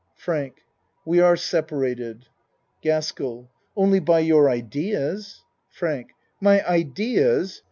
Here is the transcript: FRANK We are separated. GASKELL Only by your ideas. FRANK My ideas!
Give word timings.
FRANK 0.15 0.55
We 1.05 1.19
are 1.19 1.35
separated. 1.37 2.25
GASKELL 2.81 3.51
Only 3.75 3.99
by 3.99 4.21
your 4.21 4.49
ideas. 4.49 5.43
FRANK 5.69 6.09
My 6.39 6.67
ideas! 6.67 7.59